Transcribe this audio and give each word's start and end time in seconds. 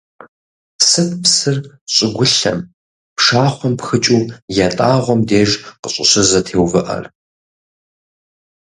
Сыт 0.87 1.11
псыр 1.21 1.57
щӀыгулъым, 1.93 2.59
пшахъуэм 3.15 3.73
пхыкӀыу 3.79 4.23
ятӀагъуэм 4.65 5.21
деж 5.29 5.51
къыщӀыщызэтеувыӀэр? 5.81 7.05